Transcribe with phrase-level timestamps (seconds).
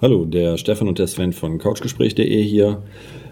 [0.00, 2.84] Hallo, der Stefan und der Sven von couchgespräch.de hier.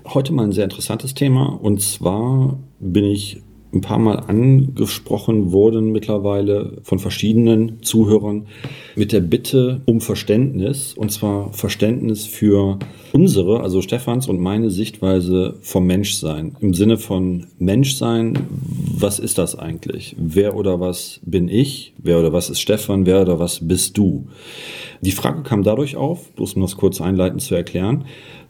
[0.04, 3.40] Heute mal ein sehr interessantes Thema und zwar bin ich
[3.72, 8.46] ein paar Mal angesprochen worden mittlerweile von verschiedenen Zuhörern
[8.94, 12.78] mit der Bitte um Verständnis und zwar Verständnis für
[13.12, 16.56] unsere, also Stefans und meine Sichtweise vom Menschsein.
[16.60, 18.38] Im Sinne von Menschsein,
[18.98, 20.16] was ist das eigentlich?
[20.18, 21.92] Wer oder was bin ich?
[21.98, 23.06] Wer oder was ist Stefan?
[23.06, 24.26] Wer oder was bist du?
[25.00, 28.04] Die Frage kam dadurch auf, bloß um das kurz einleitend zu erklären,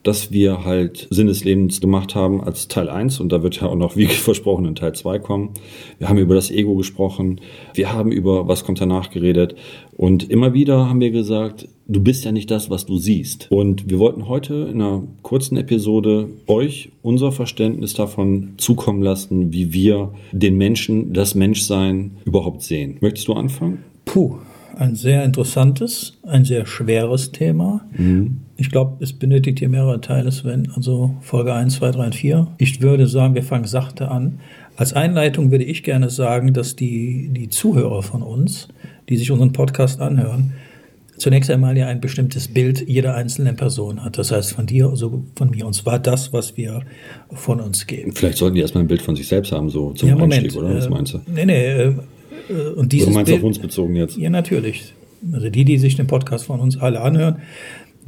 [0.07, 3.69] dass wir halt Sinn des Lebens gemacht haben als Teil 1 und da wird ja
[3.69, 5.51] auch noch, wie versprochen, in Teil 2 kommen.
[5.99, 7.41] Wir haben über das Ego gesprochen,
[7.75, 9.57] wir haben über was kommt danach geredet
[9.97, 13.51] und immer wieder haben wir gesagt, du bist ja nicht das, was du siehst.
[13.51, 19.73] Und wir wollten heute in einer kurzen Episode euch unser Verständnis davon zukommen lassen, wie
[19.73, 22.97] wir den Menschen, das Menschsein überhaupt sehen.
[23.01, 23.85] Möchtest du anfangen?
[24.05, 24.37] Puh,
[24.77, 27.85] ein sehr interessantes, ein sehr schweres Thema.
[27.97, 28.43] Mhm.
[28.59, 30.73] Ich glaube, es benötigt hier mehrere Teile, Sven.
[30.75, 32.47] Also Folge 1, 2, 3 und 4.
[32.59, 34.41] Ich würde sagen, wir fangen sachte an.
[34.77, 38.69] Als Einleitung würde ich gerne sagen, dass die, die Zuhörer von uns,
[39.09, 40.53] die sich unseren Podcast anhören,
[41.19, 44.19] zunächst einmal ja ein bestimmtes Bild jeder einzelnen Person hat.
[44.19, 45.67] Das heißt, von dir, also von mir.
[45.67, 46.83] Und zwar das, was wir
[47.33, 48.13] von uns geben.
[48.13, 50.63] Vielleicht sollten die erstmal ein Bild von sich selbst haben, so zum ja, Moment, Einstieg,
[50.63, 50.75] oder?
[50.75, 51.21] Was äh, meinst du?
[51.27, 51.95] Nee, nee, äh,
[52.49, 54.17] äh, und dieses du meinst Bild, auf uns bezogen jetzt?
[54.17, 54.95] Ja, natürlich.
[55.33, 57.37] Also die, die sich den Podcast von uns alle anhören,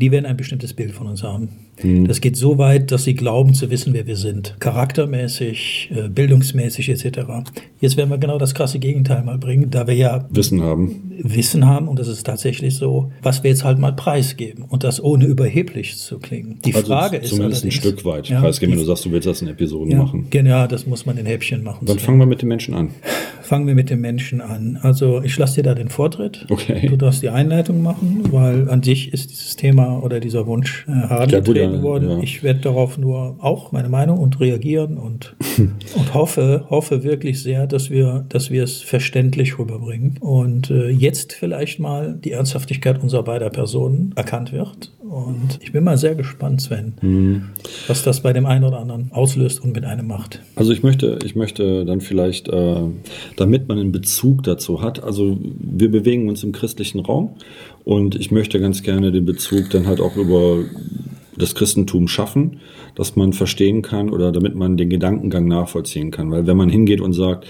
[0.00, 1.48] die werden ein bestimmtes Bild von uns haben.
[1.82, 2.06] Mhm.
[2.06, 4.56] Das geht so weit, dass sie glauben zu wissen, wer wir sind.
[4.60, 7.20] Charaktermäßig, äh, bildungsmäßig etc.
[7.80, 11.12] Jetzt werden wir genau das krasse Gegenteil mal bringen, da wir ja Wissen haben.
[11.20, 15.02] Wissen haben und das ist tatsächlich so, was wir jetzt halt mal preisgeben und das
[15.02, 16.58] ohne überheblich zu klingen.
[16.64, 19.26] Die also Frage ist zumindest ein Stück weit ja, preisgeben, wenn du sagst, du willst
[19.26, 20.26] das in Episoden ja, machen.
[20.30, 21.86] Genau, das muss man in Häppchen machen.
[21.86, 22.90] Dann fangen wir mit den Menschen an.
[23.48, 24.78] Fangen wir mit den Menschen an.
[24.82, 26.44] Also ich lasse dir da den Vortritt.
[26.50, 26.86] Okay.
[26.86, 31.08] Du darfst die Einleitung machen, weil an sich ist dieses Thema oder dieser Wunsch äh,
[31.08, 32.10] hart ja, getreten worden.
[32.10, 32.18] Ja.
[32.18, 35.34] Ich werde darauf nur auch meine Meinung und reagieren und,
[35.96, 40.18] und hoffe, hoffe wirklich sehr, dass wir, dass wir es verständlich rüberbringen.
[40.20, 44.92] Und äh, jetzt vielleicht mal die Ernsthaftigkeit unserer beider Personen erkannt wird.
[45.08, 47.50] Und ich bin mal sehr gespannt, Sven, mhm.
[47.86, 50.40] was das bei dem einen oder anderen auslöst und mit einem macht.
[50.54, 52.82] Also ich möchte, ich möchte dann vielleicht, äh,
[53.36, 57.30] damit man einen Bezug dazu hat, also wir bewegen uns im christlichen Raum
[57.84, 60.58] und ich möchte ganz gerne den Bezug dann halt auch über
[61.38, 62.60] das Christentum schaffen,
[62.94, 66.30] dass man verstehen kann oder damit man den Gedankengang nachvollziehen kann.
[66.30, 67.46] Weil wenn man hingeht und sagt,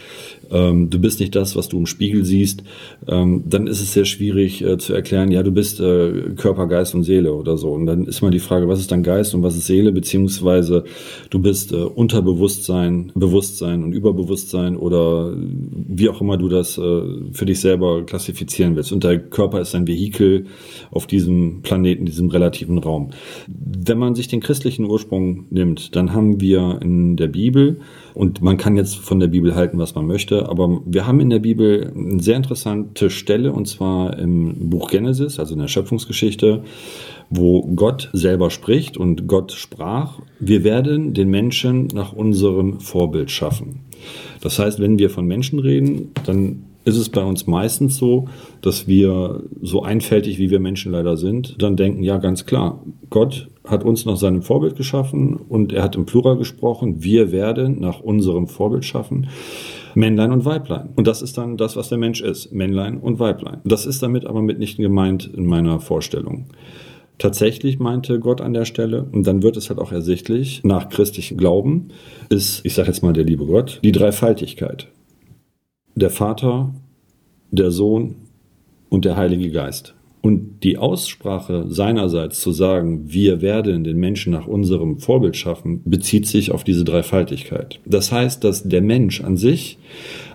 [0.50, 2.62] ähm, du bist nicht das, was du im Spiegel siehst,
[3.06, 6.94] ähm, dann ist es sehr schwierig äh, zu erklären, ja, du bist äh, Körper, Geist
[6.94, 7.71] und Seele oder so.
[7.71, 10.84] Und dann ist mal die Frage, was ist dann Geist und was ist Seele, beziehungsweise
[11.31, 17.47] du bist äh, Unterbewusstsein, Bewusstsein und Überbewusstsein oder wie auch immer du das äh, für
[17.47, 18.93] dich selber klassifizieren willst.
[18.93, 20.47] Und der Körper ist ein Vehikel
[20.91, 23.10] auf diesem Planeten, diesem relativen Raum.
[23.81, 27.78] Wenn man sich den christlichen Ursprung nimmt, dann haben wir in der Bibel
[28.12, 31.31] und man kann jetzt von der Bibel halten, was man möchte, aber wir haben in
[31.31, 36.65] der Bibel eine sehr interessante Stelle, und zwar im Buch Genesis, also in der Schöpfungsgeschichte,
[37.31, 43.81] wo Gott selber spricht und Gott sprach, wir werden den Menschen nach unserem Vorbild schaffen.
[44.41, 48.28] Das heißt, wenn wir von Menschen reden, dann ist es bei uns meistens so,
[48.62, 53.49] dass wir so einfältig, wie wir Menschen leider sind, dann denken, ja, ganz klar, Gott
[53.66, 58.00] hat uns nach seinem Vorbild geschaffen und er hat im Plural gesprochen, wir werden nach
[58.00, 59.28] unserem Vorbild schaffen.
[59.94, 60.91] Männlein und Weiblein.
[60.97, 62.53] Und das ist dann das, was der Mensch ist.
[62.53, 63.60] Männlein und Weiblein.
[63.65, 66.47] Das ist damit aber mitnichten gemeint in meiner Vorstellung.
[67.19, 71.37] Tatsächlich meinte Gott an der Stelle, und dann wird es halt auch ersichtlich, nach christlichem
[71.37, 71.88] Glauben
[72.31, 74.88] ist, ich sage jetzt mal der liebe Gott, die Dreifaltigkeit.
[75.98, 76.72] Der Vater,
[77.50, 78.14] der Sohn
[78.88, 79.97] und der Heilige Geist.
[80.20, 86.28] Und die Aussprache seinerseits zu sagen, wir werden den Menschen nach unserem Vorbild schaffen, bezieht
[86.28, 87.81] sich auf diese Dreifaltigkeit.
[87.84, 89.78] Das heißt, dass der Mensch an sich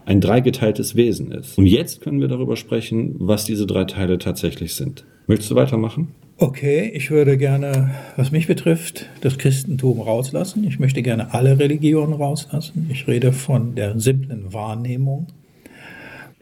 [0.05, 1.57] ein dreigeteiltes Wesen ist.
[1.57, 5.05] Und jetzt können wir darüber sprechen, was diese drei Teile tatsächlich sind.
[5.27, 6.09] Möchtest du weitermachen?
[6.35, 10.65] Okay, ich würde gerne, was mich betrifft, das Christentum rauslassen.
[10.67, 12.89] Ich möchte gerne alle Religionen rauslassen.
[12.91, 15.27] Ich rede von der simplen Wahrnehmung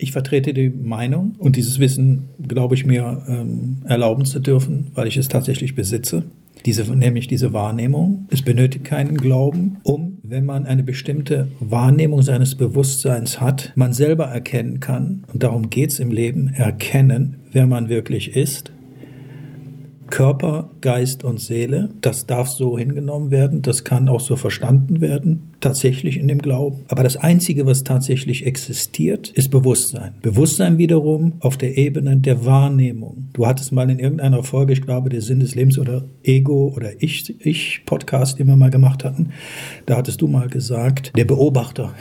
[0.01, 5.07] ich vertrete die Meinung und dieses Wissen, glaube ich mir, ähm, erlauben zu dürfen, weil
[5.07, 6.23] ich es tatsächlich besitze.
[6.65, 8.27] Diese, nämlich diese Wahrnehmung.
[8.29, 14.25] Es benötigt keinen Glauben, um, wenn man eine bestimmte Wahrnehmung seines Bewusstseins hat, man selber
[14.25, 18.71] erkennen kann, und darum geht es im Leben, erkennen, wer man wirklich ist,
[20.11, 21.89] Körper, Geist und Seele.
[22.01, 26.81] Das darf so hingenommen werden, das kann auch so verstanden werden, tatsächlich in dem Glauben.
[26.87, 30.13] Aber das Einzige, was tatsächlich existiert, ist Bewusstsein.
[30.21, 33.29] Bewusstsein wiederum auf der Ebene der Wahrnehmung.
[33.33, 37.01] Du hattest mal in irgendeiner Folge, ich glaube, der Sinn des Lebens oder Ego oder
[37.01, 39.29] Ich, Ich Podcast, den wir mal gemacht hatten,
[39.87, 41.93] da hattest du mal gesagt, der Beobachter.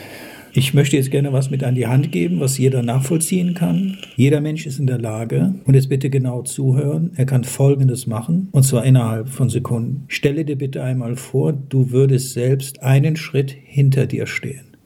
[0.52, 3.98] Ich möchte jetzt gerne was mit an die Hand geben, was jeder nachvollziehen kann.
[4.16, 8.48] Jeder Mensch ist in der Lage, und jetzt bitte genau zuhören, er kann Folgendes machen,
[8.50, 10.04] und zwar innerhalb von Sekunden.
[10.08, 14.76] Stelle dir bitte einmal vor, du würdest selbst einen Schritt hinter dir stehen.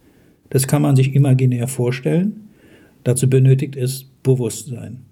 [0.50, 2.50] Das kann man sich imaginär vorstellen.
[3.02, 5.06] Dazu benötigt es Bewusstsein.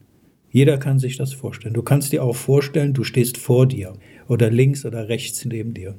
[0.51, 1.73] Jeder kann sich das vorstellen.
[1.73, 3.95] Du kannst dir auch vorstellen, du stehst vor dir
[4.29, 5.95] oder links oder rechts neben dir.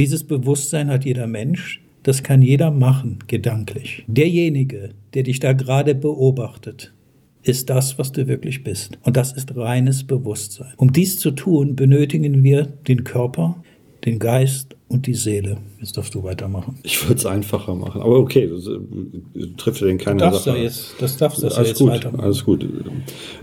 [0.00, 4.04] Dieses Bewusstsein hat jeder Mensch, das kann jeder machen, gedanklich.
[4.06, 6.94] Derjenige, der dich da gerade beobachtet,
[7.42, 8.98] ist das, was du wirklich bist.
[9.02, 10.72] Und das ist reines Bewusstsein.
[10.76, 13.62] Um dies zu tun, benötigen wir den Körper,
[14.04, 15.56] den Geist und die Seele.
[15.80, 16.78] Jetzt darfst du weitermachen.
[16.82, 18.02] Ich würde es einfacher machen.
[18.02, 20.58] Aber okay, das, äh, trifft ja den keiner du darfst Sache.
[20.58, 22.22] Jetzt, das darfst du alles jetzt gut, weitermachen.
[22.22, 22.66] alles gut.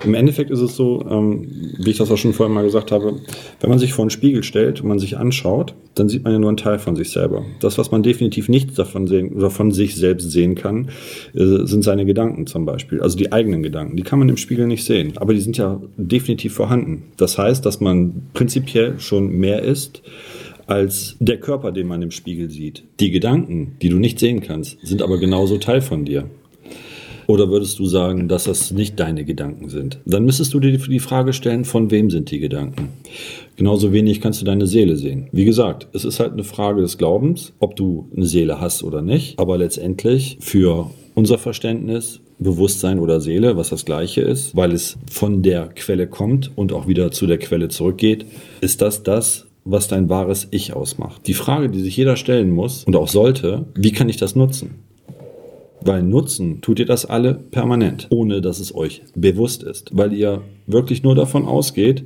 [0.06, 1.48] Im Endeffekt ist es so, ähm,
[1.80, 3.20] wie ich das auch schon vorhin mal gesagt habe,
[3.60, 6.40] wenn man sich vor einen Spiegel stellt und man sich anschaut, dann sieht man ja
[6.40, 7.44] nur einen Teil von sich selber.
[7.60, 10.90] Das, was man definitiv nicht davon sehen oder von sich selbst sehen kann,
[11.34, 13.02] äh, sind seine Gedanken zum Beispiel.
[13.02, 13.98] Also die eigenen Gedanken.
[13.98, 17.04] Die kann man im Spiegel nicht sehen, aber die sind ja definitiv vorhanden.
[17.18, 20.02] Das heißt, dass man prinzipiell schon mehr ist
[20.72, 22.84] als der Körper, den man im Spiegel sieht.
[23.02, 26.30] Die Gedanken, die du nicht sehen kannst, sind aber genauso Teil von dir.
[27.28, 30.00] Oder würdest du sagen, dass das nicht deine Gedanken sind?
[30.06, 32.88] Dann müsstest du dir die Frage stellen, von wem sind die Gedanken?
[33.58, 35.28] Genauso wenig kannst du deine Seele sehen.
[35.34, 39.02] Wie gesagt, es ist halt eine Frage des Glaubens, ob du eine Seele hast oder
[39.02, 39.38] nicht.
[39.40, 45.44] Aber letztendlich für unser Verständnis Bewusstsein oder Seele, was das gleiche ist, weil es von
[45.44, 48.26] der Quelle kommt und auch wieder zu der Quelle zurückgeht,
[48.62, 51.28] ist das das, was dein wahres Ich ausmacht.
[51.28, 54.76] Die Frage, die sich jeder stellen muss und auch sollte, wie kann ich das nutzen?
[55.82, 60.42] Weil nutzen tut ihr das alle permanent, ohne dass es euch bewusst ist, weil ihr
[60.68, 62.06] wirklich nur davon ausgeht,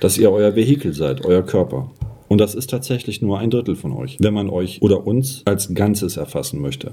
[0.00, 1.90] dass ihr euer Vehikel seid, euer Körper.
[2.28, 5.74] Und das ist tatsächlich nur ein Drittel von euch, wenn man euch oder uns als
[5.74, 6.92] Ganzes erfassen möchte.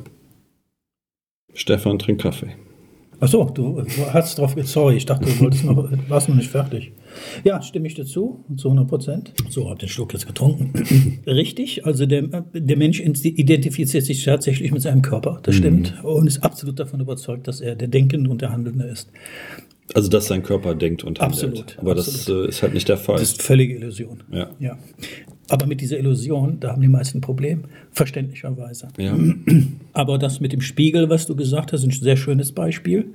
[1.54, 2.56] Stefan trinkt Kaffee.
[3.22, 6.94] Achso, du, hast drauf, sorry, ich dachte, du wolltest noch, warst noch nicht fertig.
[7.44, 9.34] Ja, stimme ich dazu, zu 100 Prozent.
[9.50, 10.72] So, hab den Schluck jetzt getrunken.
[11.28, 12.24] Richtig, also der,
[12.54, 16.10] der Mensch identifiziert sich tatsächlich mit seinem Körper, das stimmt, mhm.
[16.10, 19.10] und ist absolut davon überzeugt, dass er der Denkende und der Handelnde ist.
[19.96, 21.44] Also, dass sein Körper denkt und handelt.
[21.44, 21.80] Absolut.
[21.80, 22.20] Aber absolut.
[22.20, 23.18] das äh, ist halt nicht der Fall.
[23.18, 24.22] Das ist völlige Illusion.
[24.32, 24.50] Ja.
[24.60, 24.78] ja.
[25.50, 28.90] Aber mit dieser Illusion, da haben die meisten ein Problem, verständlicherweise.
[28.98, 29.18] Ja.
[29.94, 33.14] Aber das mit dem Spiegel, was du gesagt hast, ist ein sehr schönes Beispiel.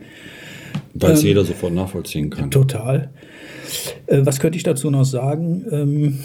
[0.94, 2.50] Weil es ähm, jeder sofort nachvollziehen kann.
[2.50, 3.10] Total.
[4.06, 5.64] Äh, was könnte ich dazu noch sagen?
[5.70, 6.18] Ähm,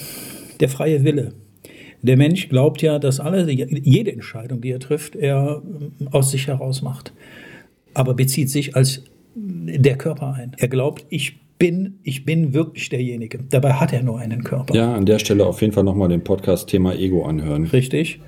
[0.59, 1.33] der freie Wille.
[2.01, 6.47] Der Mensch glaubt ja, dass alle, jede Entscheidung, die er trifft, er ähm, aus sich
[6.47, 7.13] heraus macht.
[7.93, 9.03] Aber bezieht sich als
[9.35, 10.55] der Körper ein.
[10.57, 13.39] Er glaubt, ich bin, ich bin wirklich derjenige.
[13.49, 14.73] Dabei hat er nur einen Körper.
[14.73, 17.65] Ja, an der Stelle auf jeden Fall nochmal den Podcast Thema Ego anhören.
[17.65, 18.21] Richtig.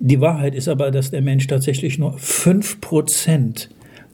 [0.00, 3.68] Die Wahrheit ist aber, dass der Mensch tatsächlich nur 5%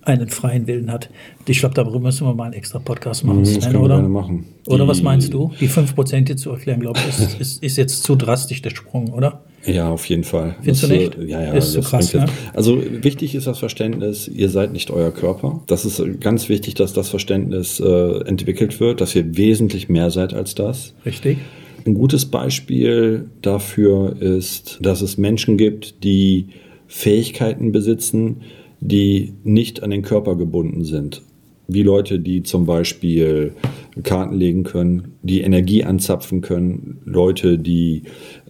[0.07, 1.11] einen freien Willen hat.
[1.47, 3.41] Ich glaube, darüber müssen wir mal einen extra Podcast machen.
[3.41, 4.03] Mhm, das können oder?
[4.03, 4.47] machen.
[4.67, 5.53] Oder was meinst du?
[5.61, 9.13] Die 5% hier zu erklären, glaube ich, ist, ist, ist jetzt zu drastisch der Sprung,
[9.13, 9.43] oder?
[9.67, 10.57] Ja, auf jeden Fall.
[10.61, 11.19] Findest das, du nicht?
[11.27, 11.53] Ja, ja.
[11.53, 12.27] Ist so krass, ne?
[12.53, 15.63] Also wichtig ist das Verständnis, ihr seid nicht euer Körper.
[15.67, 20.35] Das ist ganz wichtig, dass das Verständnis äh, entwickelt wird, dass ihr wesentlich mehr seid
[20.35, 20.95] als das.
[21.07, 21.39] Richtig.
[21.87, 26.49] Ein gutes Beispiel dafür ist, dass es Menschen gibt, die
[26.87, 28.43] Fähigkeiten besitzen,
[28.85, 31.23] die nicht an den Körper gebunden sind.
[31.67, 33.55] Wie Leute, die zum Beispiel
[34.03, 38.03] Karten legen können, die Energie anzapfen können, Leute, die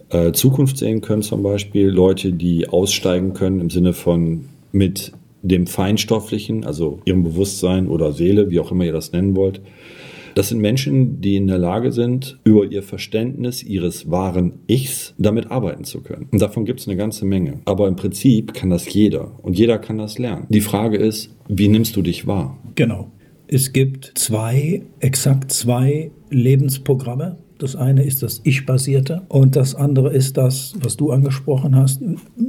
[0.09, 5.67] äh, Zukunft sehen können zum Beispiel, Leute, die aussteigen können im Sinne von mit dem
[5.67, 9.61] Feinstofflichen, also ihrem Bewusstsein oder Seele, wie auch immer ihr das nennen wollt.
[10.35, 15.49] Das sind Menschen, die in der Lage sind, über ihr Verständnis ihres wahren Ichs damit
[15.49, 16.27] arbeiten zu können.
[16.29, 17.61] Und davon gibt es eine ganze Menge.
[17.63, 20.45] Aber im Prinzip kann das jeder und jeder kann das lernen.
[20.49, 22.57] Die Frage ist, wie nimmst du dich wahr?
[22.75, 23.11] Genau.
[23.47, 30.35] Es gibt zwei, exakt zwei Lebensprogramme, das eine ist das Ich-basierte und das andere ist
[30.35, 32.01] das, was du angesprochen hast,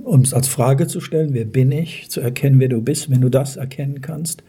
[0.03, 3.11] um es als Frage zu stellen, wer bin ich, zu erkennen, wer du bist.
[3.11, 4.43] Wenn du das erkennen kannst,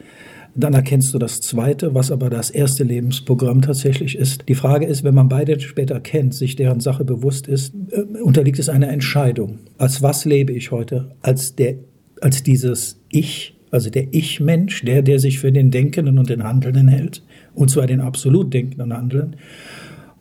[0.57, 4.45] dann erkennst du das zweite, was aber das erste Lebensprogramm tatsächlich ist.
[4.47, 8.59] Die Frage ist, wenn man beide später kennt, sich deren Sache bewusst ist, äh, unterliegt
[8.59, 9.59] es einer Entscheidung.
[9.77, 11.11] Als was lebe ich heute?
[11.21, 11.75] Als, der,
[12.21, 16.87] als dieses Ich, also der Ich-Mensch, der, der sich für den Denkenden und den Handelnden
[16.87, 17.23] hält,
[17.53, 19.35] und zwar den absolut Denkenden und Handelnden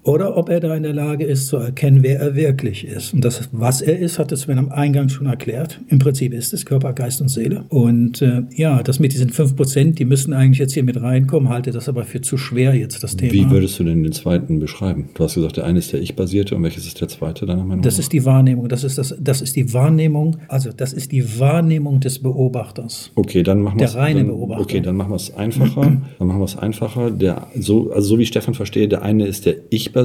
[0.07, 3.13] oder ob er da in der Lage ist zu erkennen, wer er wirklich ist.
[3.13, 5.81] Und das, was er ist, hat Sven am Eingang schon erklärt.
[5.89, 7.65] Im Prinzip ist es Körper, Geist und Seele.
[7.71, 11.49] Und äh, ja, das mit diesen fünf Prozent, die müssen eigentlich jetzt hier mit reinkommen,
[11.49, 13.33] halte das aber für zu schwer jetzt, das Thema.
[13.33, 15.09] Wie würdest du denn den zweiten beschreiben?
[15.15, 17.83] Du hast gesagt, der eine ist der Ich-basierte und welches ist der zweite deiner Meinung
[17.83, 21.41] Das ist die Wahrnehmung, das ist, das, das ist die Wahrnehmung, also das ist die
[21.41, 23.11] Wahrnehmung des Beobachters.
[23.17, 24.63] Okay, dann machen wir Der reine dann, Beobachter.
[24.63, 26.01] Okay, dann machen wir es einfacher.
[26.19, 27.11] dann machen wir es einfacher.
[27.11, 29.96] Der, so, also so wie ich Stefan verstehe, der eine ist der Ich-basierte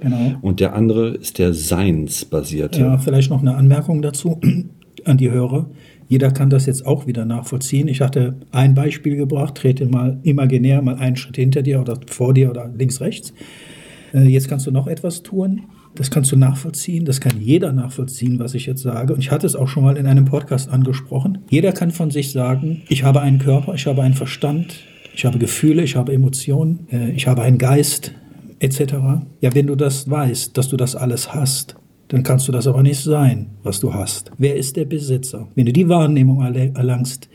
[0.00, 0.36] Genau.
[0.42, 2.80] und der andere ist der Seinsbasierte.
[2.80, 4.40] Ja, vielleicht noch eine Anmerkung dazu
[5.04, 5.70] an die Hörer.
[6.08, 7.88] Jeder kann das jetzt auch wieder nachvollziehen.
[7.88, 12.34] Ich hatte ein Beispiel gebracht, trete mal imaginär mal einen Schritt hinter dir oder vor
[12.34, 13.32] dir oder links, rechts.
[14.12, 15.62] Äh, Jetzt kannst du noch etwas tun.
[15.94, 17.04] Das kannst du nachvollziehen.
[17.04, 19.12] Das kann jeder nachvollziehen, was ich jetzt sage.
[19.14, 21.38] Und ich hatte es auch schon mal in einem Podcast angesprochen.
[21.50, 24.80] Jeder kann von sich sagen, ich habe einen Körper, ich habe einen Verstand,
[25.14, 28.14] ich habe Gefühle, ich habe Emotionen, äh, ich habe einen Geist,
[28.62, 28.94] etc.
[29.40, 31.76] Ja, wenn du das weißt, dass du das alles hast,
[32.08, 34.30] dann kannst du das aber nicht sein, was du hast.
[34.38, 35.48] Wer ist der Besitzer?
[35.54, 37.28] Wenn du die Wahrnehmung erlangst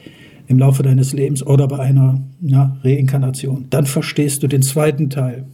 [0.48, 5.46] im Laufe deines Lebens oder bei einer ja, Reinkarnation, dann verstehst du den zweiten Teil.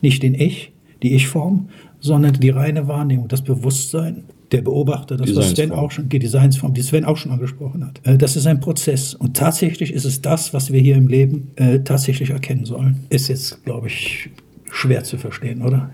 [0.00, 1.68] Nicht den Ich, die Ich-Form,
[2.00, 6.74] sondern die reine Wahrnehmung, das Bewusstsein, der Beobachter, das was Sven auch schon, die Designsform,
[6.74, 8.00] die Sven auch schon angesprochen hat.
[8.04, 11.50] Äh, Das ist ein Prozess und tatsächlich ist es das, was wir hier im Leben
[11.56, 13.00] äh, tatsächlich erkennen sollen.
[13.08, 14.30] Ist jetzt, glaube ich,
[14.72, 15.92] schwer zu verstehen, oder?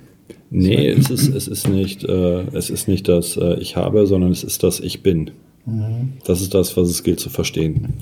[0.51, 4.31] Nee, es ist, es ist nicht, äh, es ist nicht das äh, Ich habe, sondern
[4.31, 5.31] es ist das Ich bin.
[5.67, 6.15] Mhm.
[6.25, 7.95] Das ist das, was es gilt zu verstehen.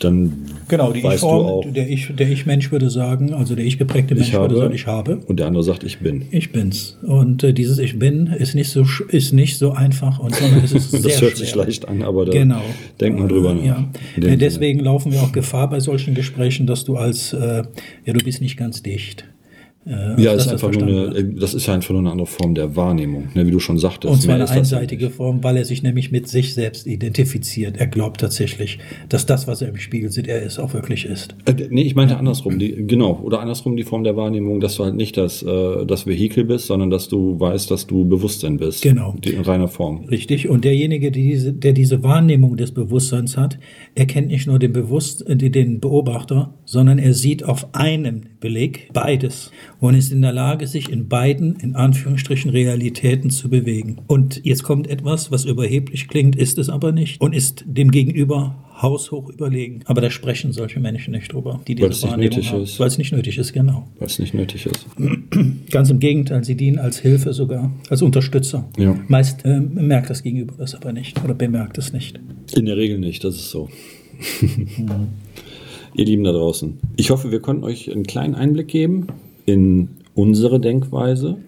[0.00, 0.32] Dann
[0.68, 4.14] Genau, die weißt du Ich-Form, auch, der Ich, der Ich-Mensch würde sagen, also der Ich-geprägte
[4.14, 5.16] Mensch ich würde sagen, ich habe.
[5.26, 6.22] und der andere sagt, ich bin.
[6.30, 6.98] Ich bin's.
[7.02, 10.72] Und äh, dieses Ich bin ist nicht so ist nicht so einfach und sondern es
[10.72, 11.46] ist sehr Das hört schwer.
[11.46, 12.62] sich leicht an, aber da Genau.
[13.00, 13.64] denkt man drüber nach.
[13.64, 13.90] Ja.
[14.22, 17.62] Äh, Deswegen laufen wir auch Gefahr bei solchen Gesprächen, dass du als äh,
[18.04, 19.24] ja du bist nicht ganz dicht.
[19.86, 22.54] Äh, Ja, als ist einfach nur eine, das ist ja einfach nur eine andere Form
[22.54, 24.12] der Wahrnehmung, ne, wie du schon sagtest.
[24.12, 27.76] Und zwar eine einseitige Form, weil er sich nämlich mit sich selbst identifiziert.
[27.76, 31.34] Er glaubt tatsächlich, dass das, was er im Spiegel sieht, er ist, auch wirklich ist.
[31.46, 34.84] Äh, nee, ich meinte andersrum, die, genau, oder andersrum die Form der Wahrnehmung, dass du
[34.84, 38.82] halt nicht das, äh, das Vehikel bist, sondern dass du weißt, dass du Bewusstsein bist.
[38.82, 39.14] Genau.
[39.22, 40.04] Die, in reiner Form.
[40.04, 40.48] Richtig.
[40.48, 43.58] Und derjenige, der diese, der diese Wahrnehmung des Bewusstseins hat,
[43.94, 49.50] erkennt nicht nur den, Bewusst äh, den Beobachter, sondern er sieht auf einem Beleg beides
[49.88, 53.98] und ist in der Lage, sich in beiden, in Anführungsstrichen, Realitäten zu bewegen.
[54.06, 58.56] Und jetzt kommt etwas, was überheblich klingt, ist es aber nicht und ist dem Gegenüber
[58.80, 59.80] haushoch überlegen.
[59.84, 62.62] Aber da sprechen solche Menschen nicht drüber, die Weil diese es nicht Wahrnehmung nötig haben.
[62.62, 62.80] ist.
[62.80, 63.86] Weil es nicht nötig ist, genau.
[63.98, 64.86] Weil es nicht nötig ist.
[65.70, 68.68] Ganz im Gegenteil, sie dienen als Hilfe sogar, als Unterstützer.
[68.78, 68.98] Ja.
[69.08, 72.18] Meist ähm, merkt das Gegenüber das aber nicht oder bemerkt es nicht.
[72.56, 73.68] In der Regel nicht, das ist so.
[75.96, 79.06] Ihr Lieben da draußen, ich hoffe, wir konnten euch einen kleinen Einblick geben
[79.46, 81.38] in unsere Denkweise.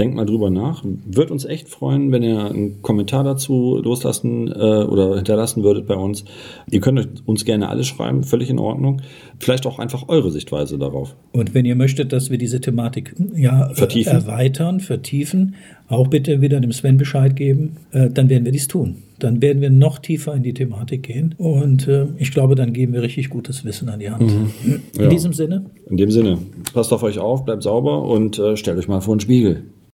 [0.00, 0.82] Denkt mal drüber nach.
[1.06, 5.94] Wird uns echt freuen, wenn ihr einen Kommentar dazu loslassen äh, oder hinterlassen würdet bei
[5.94, 6.24] uns.
[6.70, 9.02] Ihr könnt euch- uns gerne alles schreiben, völlig in Ordnung.
[9.38, 11.14] Vielleicht auch einfach eure Sichtweise darauf.
[11.32, 14.12] Und wenn ihr möchtet, dass wir diese Thematik ja, Vertiefen.
[14.14, 15.54] erweitern, vertiefen,
[15.88, 19.02] auch bitte wieder dem Sven Bescheid geben, äh, dann werden wir dies tun.
[19.18, 21.34] Dann werden wir noch tiefer in die Thematik gehen.
[21.36, 24.22] Und äh, ich glaube, dann geben wir richtig gutes Wissen an die Hand.
[24.22, 24.80] In Mhm.
[24.98, 25.08] Ja.
[25.08, 26.38] diesem Sinne, In dem Sinne,
[26.72, 29.64] passt auf euch auf, bleibt sauber und äh, stellt euch mal vor den Spiegel.